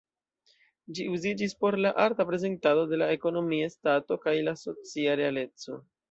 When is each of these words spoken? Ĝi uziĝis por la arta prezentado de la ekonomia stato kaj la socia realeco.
Ĝi 0.99 1.03
uziĝis 1.15 1.51
por 1.65 1.75
la 1.85 1.91
arta 2.05 2.25
prezentado 2.29 2.85
de 2.93 2.99
la 3.01 3.09
ekonomia 3.17 3.67
stato 3.73 4.17
kaj 4.23 4.33
la 4.47 4.55
socia 4.63 5.13
realeco. 5.21 5.77